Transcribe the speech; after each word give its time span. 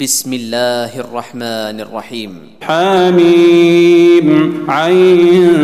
بسم 0.00 0.32
الله 0.32 1.00
الرحمن 1.00 1.80
الرحيم 1.80 2.30
حميم 2.62 4.52
عين 4.68 5.58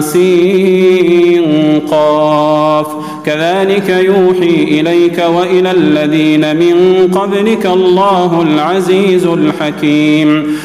سين 0.00 1.80
قاف. 1.90 2.86
كذلك 3.26 3.88
يوحي 3.88 4.80
إليك 4.80 5.18
وإلى 5.18 5.70
الذين 5.70 6.56
من 6.56 7.08
قبلك 7.14 7.66
الله 7.66 8.42
العزيز 8.42 9.26
الحكيم. 9.26 10.58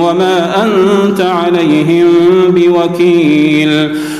وما 0.00 0.64
أنت 0.64 1.20
عليهم 1.20 2.08
بوكيل. 2.48 3.96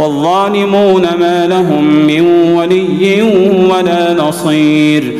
والظالمون 0.00 1.02
ما 1.02 1.46
لهم 1.46 1.84
من 1.84 2.20
ولي 2.54 3.22
ولا 3.70 4.14
نصير. 4.14 5.19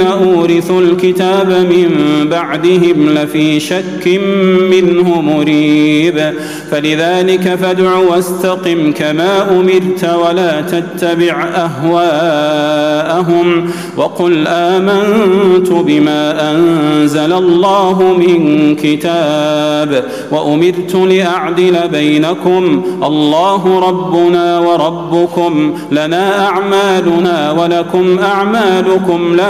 أورثوا 0.00 0.80
الكتاب 0.80 1.50
من 1.50 1.90
بعدهم 2.30 3.08
لفي 3.08 3.60
شك 3.60 4.20
منه 4.70 5.20
مريب. 5.20 6.32
فلذلك 6.70 7.54
فادع 7.54 7.96
واستقم 7.96 8.92
كما 8.92 9.50
أمرت 9.50 10.10
ولا 10.24 10.60
تتبع 10.60 11.44
أهواءهم. 11.54 13.70
وقل 13.96 14.46
آمنت 14.46 15.72
بما 15.72 16.50
أنزل 16.50 17.32
الله 17.32 18.16
من 18.18 18.76
كتاب 18.76 20.04
وأمرت 20.30 20.94
لأعدل 20.94 21.76
بينكم. 21.92 22.82
الله 23.02 23.80
ربنا 23.88 24.58
وربكم. 24.58 25.74
لنا 25.92 26.46
أعمالنا 26.46 27.52
ولكم 27.52 28.18
أعمالكم. 28.18 29.36
لا 29.36 29.49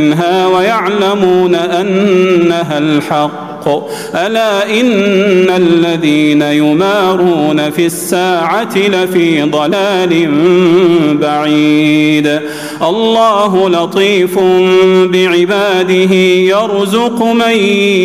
منها 0.01 0.47
ويعلمون 0.47 1.55
أنها 1.55 2.77
الحق. 2.77 3.41
ألا 4.15 4.79
إن 4.79 5.49
الذين 5.49 6.41
يمارون 6.41 7.69
في 7.69 7.85
الساعة 7.85 8.77
لفي 8.77 9.41
ضلال 9.41 10.29
بعيد. 11.21 12.39
الله 12.81 13.69
لطيف 13.69 14.39
بعباده 15.05 16.13
يرزق 16.15 17.23
من 17.23 17.55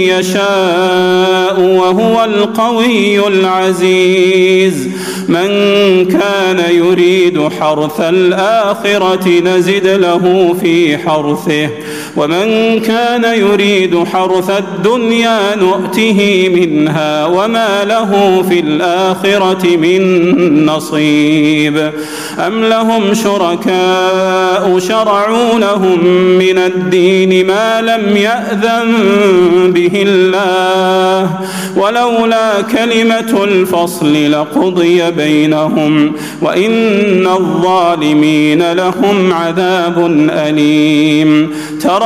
يشاء. 0.08 1.45
وهو 1.58 2.24
القوي 2.24 3.28
العزيز. 3.28 4.88
من 5.28 5.48
كان 6.04 6.74
يريد 6.74 7.48
حرث 7.60 8.00
الآخرة 8.00 9.28
نزد 9.28 9.86
له 9.86 10.54
في 10.60 10.98
حرثه. 10.98 11.68
ومن 12.16 12.80
كان 12.80 13.24
يريد 13.24 14.04
حرث 14.04 14.50
الدنيا 14.50 15.56
نؤته 15.56 16.48
منها 16.54 17.26
وما 17.26 17.84
له 17.84 18.42
في 18.48 18.60
الآخرة 18.60 19.76
من 19.76 20.66
نصيب. 20.66 21.92
أم 22.46 22.64
لهم 22.64 23.14
شركاء 23.14 24.78
شرعوا 24.78 25.58
لهم 25.58 26.04
من 26.38 26.58
الدين 26.58 27.46
ما 27.46 27.80
لم 27.80 28.16
يأذن 28.16 28.92
به 29.72 30.04
الله. 30.06 31.30
ولولا 31.76 32.60
كلمة 32.60 33.44
الفصل 33.44 34.32
لقضي 34.32 35.10
بينهم 35.10 36.12
وإن 36.42 37.26
الظالمين 37.26 38.72
لهم 38.72 39.32
عذاب 39.32 40.28
أليم. 40.30 41.50
ترى 41.80 42.05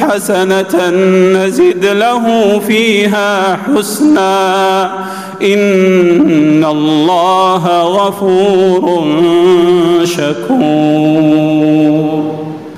حسنة 0.00 0.90
نزد 1.34 1.86
له 1.86 2.58
فيها 2.58 3.56
حسنا. 3.56 4.84
إن 5.42 6.64
الله 6.64 7.82
غفور 7.82 9.04
شكور. 10.04 11.62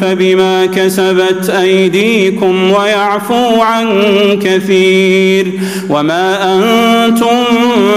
فبما 0.00 0.66
كسبت 0.66 1.50
أيديكم 1.50 2.70
ويعفو 2.70 3.60
عن 3.60 3.88
كثير 4.42 5.52
وما 5.90 6.54
أنتم 6.54 7.44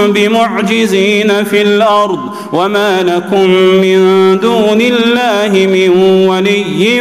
بمعجزين 0.08 1.44
في 1.44 1.62
الأرض 1.62 2.20
وما 2.52 3.02
لكم 3.02 3.50
من 3.50 3.98
دون 4.42 4.80
الله 4.80 5.66
من 5.66 5.88
ولي 6.28 7.00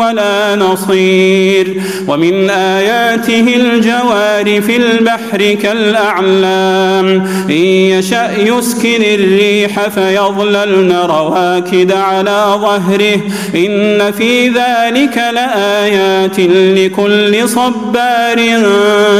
ولا 0.00 0.56
نصير 0.56 1.80
ومن 2.08 2.50
آياته 2.50 3.56
الجوار 3.56 4.60
في 4.62 4.76
البحر 4.76 5.56
كالأعلام 5.62 7.06
إن 7.50 7.64
يشأ 7.94 8.30
يسكن 8.38 9.02
الريح 9.02 9.88
فيظللن 9.88 10.92
رواكد 10.92 11.92
على 11.92 12.44
ظهره 12.60 13.20
إن 13.54 14.09
في 14.12 14.48
ذلك 14.48 15.22
لآيات 15.34 16.40
لكل 16.78 17.48
صبار 17.48 18.38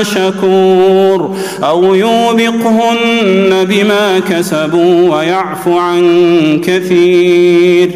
شكور. 0.02 1.36
أو 1.64 1.94
يوبقهن 1.94 3.66
بما 3.68 4.20
كسبوا 4.30 5.16
ويعفو 5.16 5.78
عن 5.78 6.60
كثير. 6.64 7.90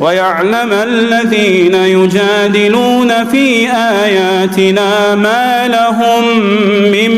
ويعلم 0.00 0.72
الذين 0.72 1.74
يجادلون 1.74 3.24
في 3.24 3.68
آياتنا 3.72 5.14
ما 5.14 5.68
لهم 5.68 6.40
من 6.92 7.10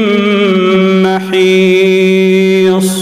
محيص. 1.02 3.01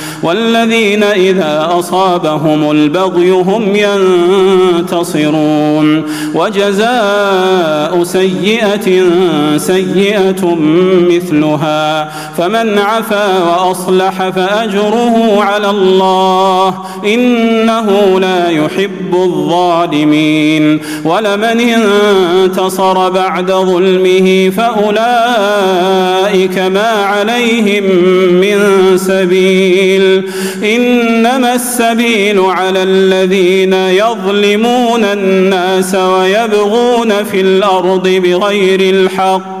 والذين 0.23 1.03
إذا 1.03 1.69
أصابهم 1.79 2.71
البغي 2.71 3.31
هم 3.31 3.75
ينتصرون. 4.81 6.03
وجزاء 6.35 8.03
سيئة 8.03 9.03
سيئة 9.57 10.55
مثلها. 11.09 12.11
فمن 12.37 12.77
عفا 12.77 13.43
وأصلح 13.43 14.29
فأجره 14.29 15.43
على 15.43 15.69
الله 15.69 16.75
إنه 17.05 18.19
لا 18.19 18.49
يحب 18.49 19.13
الظالمين. 19.13 20.81
ولمن 21.05 21.59
انتصر 21.59 23.09
بعد 23.09 23.51
ظلمه 23.51 24.51
فأولئك 24.57 26.57
ما 26.57 26.91
عليهم 26.91 27.83
من 28.41 28.59
سبيل. 28.97 30.10
إنما 30.63 31.55
السبيل 31.55 32.39
على 32.39 32.83
الذين 32.83 33.73
يظلمون 33.73 35.03
الناس 35.03 35.95
ويبغون 35.95 37.23
في 37.23 37.41
الأرض 37.41 38.07
بغير 38.07 38.79
الحق. 38.81 39.60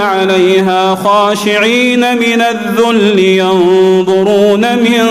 عليها 0.01 0.95
خاشعين 0.95 1.99
من 1.99 2.41
الذل 2.41 3.19
ينظرون 3.19 4.61
من 4.61 5.05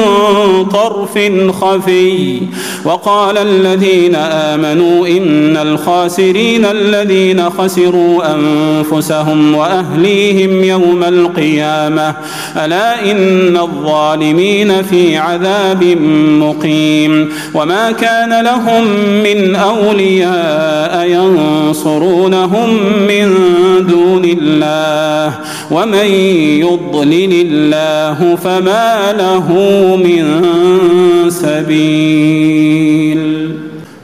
طرف 0.73 1.19
خفي. 1.61 2.41
وقال 2.85 3.39
الذين 3.39 4.15
آمنوا 4.15 5.07
إن 5.07 5.57
الخاسرين 5.57 6.65
الذين 6.65 7.51
خسروا 7.51 8.23
أنفسهم 8.35 9.55
وأهليهم 9.55 10.65
يوم 10.65 11.05
القيامة. 11.05 12.15
ألا 12.57 13.11
إن 13.11 13.57
الظالمين 13.57 14.83
في 14.83 15.17
عذاب 15.17 15.85
مقيم. 16.41 17.33
وما 17.55 17.91
كان 17.91 18.45
لهم 18.45 18.85
من 19.25 19.57
أولياء 19.57 21.07
ينصرونهم 21.09 22.69
من 23.09 23.37
دون 23.89 24.25
الله. 24.25 24.70
الله 24.71 25.35
ومن 25.71 26.07
يضلل 26.65 27.33
الله 27.47 28.37
فما 28.37 29.13
له 29.13 29.47
من 29.97 30.25
سبيل 31.31 33.21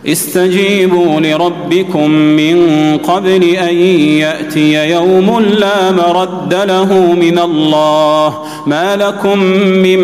استجيبوا 0.08 1.20
لربكم 1.20 2.10
من 2.10 2.58
قبل 2.98 3.44
أن 3.44 3.76
يأتي 4.18 4.90
يوم 4.90 5.40
لا 5.40 5.92
مرد 5.92 6.54
له 6.54 7.12
من 7.20 7.38
الله. 7.38 8.34
ما 8.66 8.96
لكم 8.96 9.38
من 9.82 9.98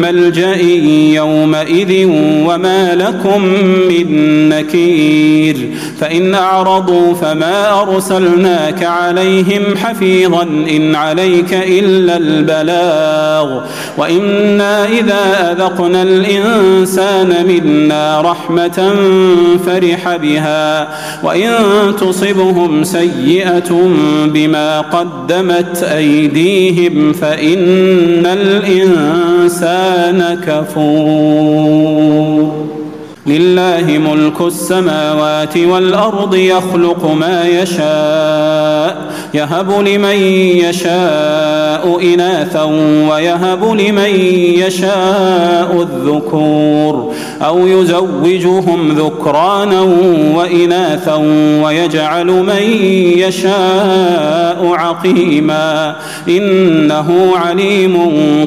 ملجأ 0.00 0.56
يومئذ 1.14 2.06
وما 2.46 2.94
لكم 2.94 3.44
من 3.88 4.08
نكير. 4.48 5.70
فإن 6.00 6.34
أعرضوا 6.34 7.14
فما 7.14 7.82
أرسلناك 7.82 8.84
عليهم 8.84 9.76
حفيظا 9.76 10.42
إن 10.42 10.94
عليك 10.94 11.54
إلا 11.54 12.16
البلاغ. 12.16 13.60
وإنا 13.98 14.88
إذا 14.88 15.52
أذقنا 15.52 16.02
الإنسان 16.02 17.46
منا 17.48 18.20
رحمة 18.20 18.94
فرح 19.66 20.16
بها 20.16 20.88
وإن 21.22 21.52
تصبهم 22.00 22.84
سيئة 22.84 23.88
بما 24.26 24.80
قدمت 24.80 25.82
أيديهم 25.82 27.12
فإن 27.12 28.26
الإنسان 28.26 29.84
كفور. 30.46 31.94
لله 33.26 33.98
ملك 33.98 34.40
السماوات 34.40 35.56
والأرض 35.56 36.34
يخلق 36.34 37.10
ما 37.10 37.44
يشاء 37.44 38.96
يهب 39.34 39.70
لمن 39.70 40.16
يشاء 40.64 41.53
إناثا 42.02 42.62
ويهب 43.10 43.64
لمن 43.64 44.20
يشاء 44.58 45.82
الذكور 45.82 47.12
أو 47.42 47.66
يزوجهم 47.66 48.98
ذكرانا 48.98 49.80
وإناثا 50.34 51.14
ويجعل 51.64 52.26
من 52.26 52.62
يشاء 53.18 54.66
عقيما 54.74 55.96
إنه 56.28 57.32
عليم 57.36 57.96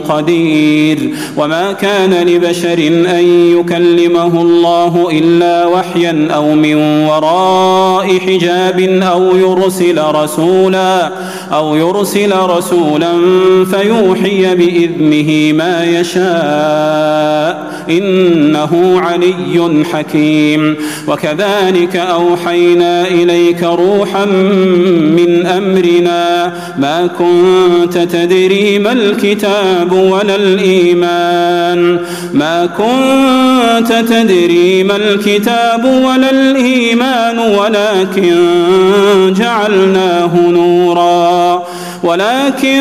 قدير 0.09 1.09
وما 1.37 1.73
كان 1.73 2.13
لبشر 2.27 2.77
أن 2.87 3.53
يكلمه 3.59 4.41
الله 4.41 5.09
إلا 5.11 5.65
وحيا 5.65 6.27
أو 6.31 6.51
من 6.55 6.75
وراء 7.07 8.19
حجاب 8.19 8.79
أو 9.03 9.35
يرسل 9.35 10.01
رسولا 10.01 11.11
أو 11.51 11.75
يرسل 11.75 12.33
رسولا 12.39 13.13
فيوحي 13.71 14.55
بإذنه 14.55 15.57
ما 15.57 15.85
يشاء. 15.85 17.77
إنه 17.89 19.01
علي 19.01 19.83
حكيم. 19.93 20.75
وكذلك 21.07 21.95
أوحينا 21.95 23.07
إليك 23.07 23.63
روحا 23.63 24.25
من 24.25 25.45
أمرنا. 25.45 26.53
ما 26.77 27.09
كنت 27.19 27.97
تدري 27.97 28.79
ما 28.79 28.91
الكتاب 28.91 29.91
ولا 29.91 30.35
الإيمان. 30.35 31.99
ما 32.33 32.65
كنت 32.65 33.93
تدري 33.93 34.83
ما 34.83 34.95
الكتاب 34.95 35.85
ولا 35.85 36.29
الإيمان. 36.29 37.39
ولكن 37.39 38.35
جعلناه 39.33 40.39
نورا. 40.49 41.66
ولكن 42.03 42.79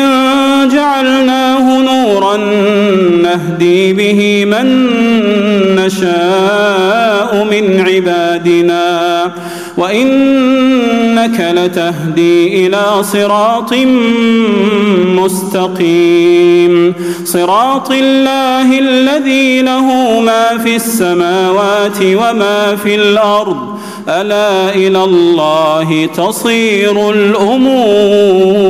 جعلناه 0.73 1.81
نورا 1.81 2.37
نهدي 3.23 3.93
به 3.93 4.45
من 4.45 4.87
نشاء 5.75 7.47
من 7.51 7.85
عبادنا 7.87 9.31
وإنك 9.77 11.53
لتهدي 11.55 12.67
إلى 12.67 12.83
صراط 13.01 13.73
مستقيم. 15.05 16.93
صراط 17.25 17.91
الله 17.91 18.79
الذي 18.79 19.61
له 19.61 20.19
ما 20.19 20.57
في 20.63 20.75
السماوات 20.75 21.97
وما 22.01 22.75
في 22.83 22.95
الأرض 22.95 23.77
ألا 24.09 24.75
إلى 24.75 25.03
الله 25.03 26.05
تصير 26.05 27.09
الأمور 27.09 28.67